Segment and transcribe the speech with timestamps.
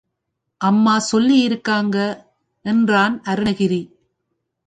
[0.61, 1.97] அம்மா சொல்லி இருக்காங்க,
[2.65, 3.81] என்றான் அருணகிரி.